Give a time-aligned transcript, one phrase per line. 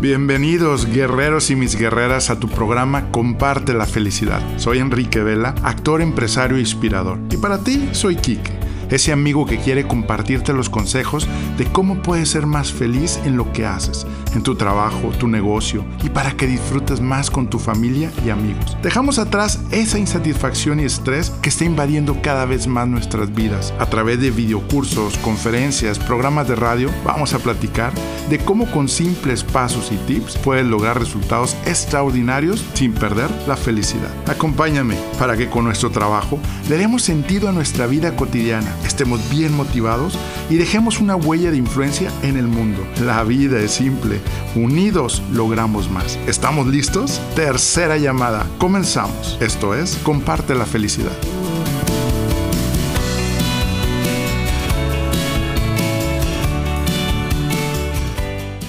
[0.00, 4.40] Bienvenidos guerreros y mis guerreras a tu programa Comparte la Felicidad.
[4.56, 7.18] Soy Enrique Vela, actor, empresario e inspirador.
[7.30, 8.59] Y para ti soy Quique
[8.90, 13.52] ese amigo que quiere compartirte los consejos de cómo puedes ser más feliz en lo
[13.52, 18.10] que haces, en tu trabajo, tu negocio y para que disfrutes más con tu familia
[18.24, 18.76] y amigos.
[18.82, 23.72] Dejamos atrás esa insatisfacción y estrés que está invadiendo cada vez más nuestras vidas.
[23.78, 27.92] A través de videocursos, conferencias, programas de radio, vamos a platicar
[28.28, 34.10] de cómo con simples pasos y tips puedes lograr resultados extraordinarios sin perder la felicidad.
[34.26, 36.38] Acompáñame para que con nuestro trabajo
[36.68, 41.56] le demos sentido a nuestra vida cotidiana estemos bien motivados y dejemos una huella de
[41.56, 42.86] influencia en el mundo.
[43.04, 44.20] La vida es simple,
[44.54, 46.18] unidos logramos más.
[46.26, 47.20] ¿Estamos listos?
[47.34, 49.38] Tercera llamada, comenzamos.
[49.40, 51.12] Esto es, comparte la felicidad.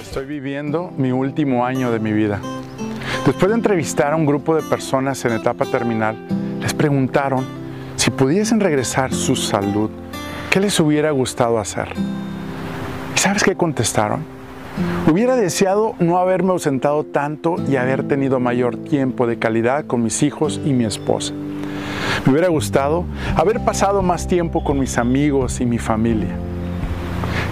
[0.00, 2.40] Estoy viviendo mi último año de mi vida.
[3.24, 6.16] Después de entrevistar a un grupo de personas en etapa terminal,
[6.60, 7.44] les preguntaron
[7.96, 9.90] si pudiesen regresar su salud,
[10.50, 11.88] ¿qué les hubiera gustado hacer?
[13.14, 14.24] ¿Y sabes qué contestaron?
[15.10, 20.22] Hubiera deseado no haberme ausentado tanto y haber tenido mayor tiempo de calidad con mis
[20.22, 21.32] hijos y mi esposa.
[22.24, 23.04] Me hubiera gustado
[23.36, 26.36] haber pasado más tiempo con mis amigos y mi familia.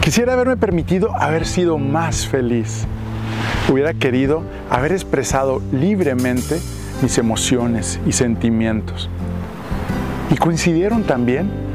[0.00, 2.86] Quisiera haberme permitido haber sido más feliz.
[3.68, 6.60] Hubiera querido haber expresado libremente
[7.02, 9.10] mis emociones y sentimientos.
[10.30, 11.65] Y coincidieron también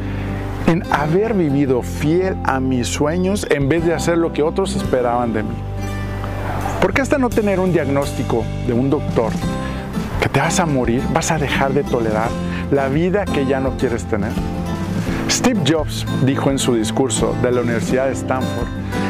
[0.71, 5.33] en haber vivido fiel a mis sueños en vez de hacer lo que otros esperaban
[5.33, 5.55] de mí.
[6.81, 9.33] Porque hasta no tener un diagnóstico de un doctor
[10.21, 12.29] que te vas a morir, vas a dejar de tolerar
[12.71, 14.31] la vida que ya no quieres tener?
[15.29, 18.67] Steve Jobs dijo en su discurso de la Universidad de Stanford,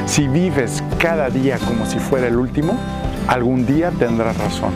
[0.07, 2.75] si vives cada día como si fuera el último,
[3.27, 4.71] algún día tendrás razón.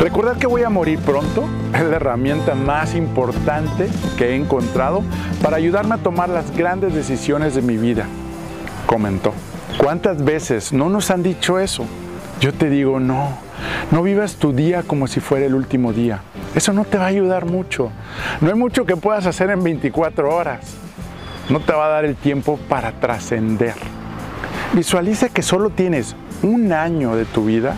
[0.00, 5.02] Recordar que voy a morir pronto es la herramienta más importante que he encontrado
[5.42, 8.06] para ayudarme a tomar las grandes decisiones de mi vida,
[8.86, 9.34] comentó.
[9.76, 11.84] ¿Cuántas veces no nos han dicho eso?
[12.40, 13.38] Yo te digo, no,
[13.90, 16.20] no vivas tu día como si fuera el último día.
[16.54, 17.90] Eso no te va a ayudar mucho.
[18.40, 20.60] No hay mucho que puedas hacer en 24 horas.
[21.48, 23.74] No te va a dar el tiempo para trascender.
[24.74, 27.74] Visualiza que solo tienes un año de tu vida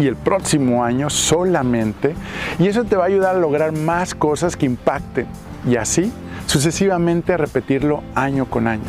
[0.00, 2.14] y el próximo año solamente.
[2.58, 5.26] Y eso te va a ayudar a lograr más cosas que impacten.
[5.68, 6.10] Y así
[6.46, 8.82] sucesivamente a repetirlo año con año.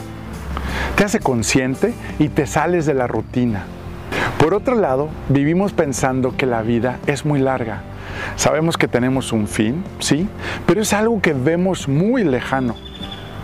[0.95, 3.65] Te hace consciente y te sales de la rutina.
[4.39, 7.81] Por otro lado, vivimos pensando que la vida es muy larga.
[8.35, 10.27] Sabemos que tenemos un fin, sí,
[10.65, 12.75] pero es algo que vemos muy lejano.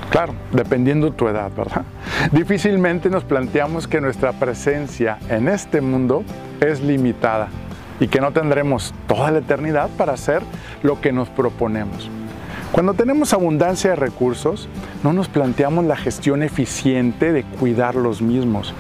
[0.09, 1.83] Claro, dependiendo tu edad, ¿verdad?
[2.31, 6.23] Difícilmente nos planteamos que nuestra presencia en este mundo
[6.61, 7.49] es limitada
[7.99, 10.41] y que no tendremos toda la eternidad para hacer
[10.83, 12.09] lo que nos proponemos.
[12.71, 14.67] Cuando tenemos abundancia de recursos,
[15.03, 18.73] no nos planteamos la gestión eficiente de cuidar los mismos.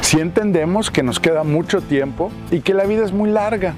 [0.00, 3.74] Si entendemos que nos queda mucho tiempo y que la vida es muy larga,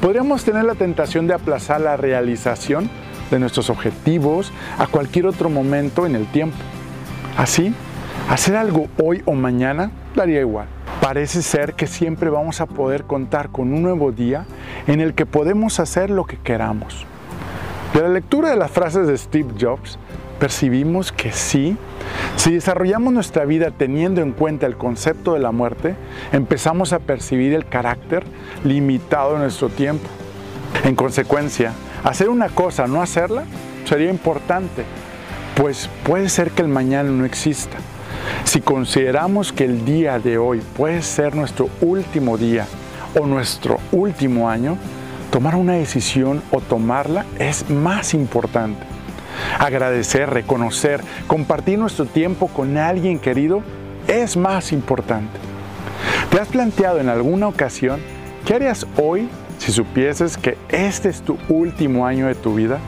[0.00, 2.88] podríamos tener la tentación de aplazar la realización
[3.30, 6.56] de nuestros objetivos a cualquier otro momento en el tiempo.
[7.36, 7.74] Así,
[8.28, 10.66] hacer algo hoy o mañana daría igual.
[11.00, 14.44] Parece ser que siempre vamos a poder contar con un nuevo día
[14.86, 17.06] en el que podemos hacer lo que queramos.
[17.94, 19.98] De la lectura de las frases de Steve Jobs,
[20.38, 21.76] percibimos que sí,
[22.36, 25.96] si desarrollamos nuestra vida teniendo en cuenta el concepto de la muerte,
[26.32, 28.24] empezamos a percibir el carácter
[28.64, 30.08] limitado de nuestro tiempo.
[30.84, 31.72] En consecuencia,
[32.04, 33.44] hacer una cosa, no hacerla,
[33.84, 34.84] sería importante,
[35.56, 37.76] pues puede ser que el mañana no exista.
[38.44, 42.66] Si consideramos que el día de hoy puede ser nuestro último día
[43.18, 44.76] o nuestro último año,
[45.30, 48.84] tomar una decisión o tomarla es más importante.
[49.58, 53.62] Agradecer, reconocer, compartir nuestro tiempo con alguien querido
[54.08, 55.38] es más importante.
[56.30, 58.00] ¿Te has planteado en alguna ocasión
[58.44, 59.28] qué harías hoy
[59.58, 62.78] si supieses que este es tu último año de tu vida?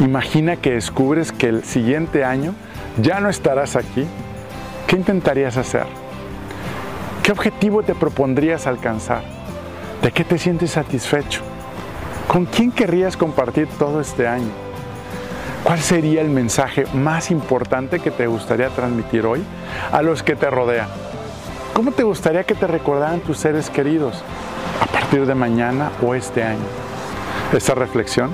[0.00, 2.54] Imagina que descubres que el siguiente año
[3.00, 4.06] ya no estarás aquí
[4.90, 5.86] ¿Qué intentarías hacer?
[7.22, 9.22] ¿Qué objetivo te propondrías alcanzar?
[10.02, 11.42] ¿De qué te sientes satisfecho?
[12.26, 14.50] ¿Con quién querrías compartir todo este año?
[15.62, 19.44] ¿Cuál sería el mensaje más importante que te gustaría transmitir hoy
[19.92, 20.88] a los que te rodean?
[21.72, 24.24] ¿Cómo te gustaría que te recordaran tus seres queridos
[24.80, 26.66] a partir de mañana o este año?
[27.52, 28.32] Esta reflexión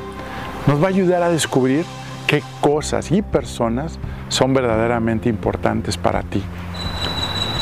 [0.67, 1.85] nos va a ayudar a descubrir
[2.27, 6.43] qué cosas y personas son verdaderamente importantes para ti.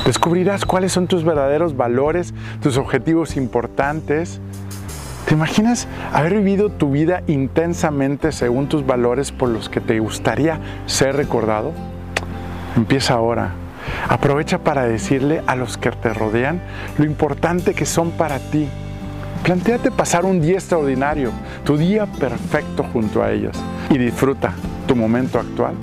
[0.05, 4.41] Descubrirás cuáles son tus verdaderos valores, tus objetivos importantes.
[5.27, 10.61] ¿Te imaginas haber vivido tu vida intensamente según tus valores por los que te gustaría
[10.85, 11.73] ser recordado?
[12.77, 13.53] Empieza ahora.
[14.09, 16.61] Aprovecha para decirle a los que te rodean
[16.99, 18.69] lo importante que son para ti.
[19.43, 21.31] Plantéate pasar un día extraordinario,
[21.65, 23.59] tu día perfecto junto a ellos
[23.91, 24.55] y disfruta
[24.87, 25.75] tu momento actual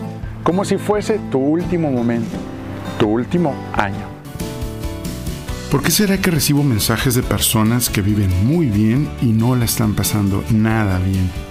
[0.44, 2.38] como si fuese tu último momento,
[3.00, 4.10] tu último año.
[5.70, 9.66] ¿Por qué será que recibo mensajes de personas que viven muy bien y no la
[9.66, 11.51] están pasando nada bien?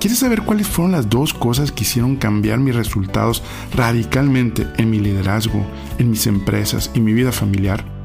[0.00, 3.42] ¿Quieres saber cuáles fueron las dos cosas que hicieron cambiar mis resultados
[3.74, 5.66] radicalmente en mi liderazgo,
[5.98, 7.97] en mis empresas y mi vida familiar?